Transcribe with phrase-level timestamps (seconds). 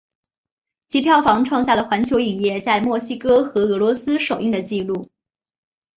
[0.87, 5.11] 其票房创下了环球影业在墨西哥和俄罗斯首映的纪录。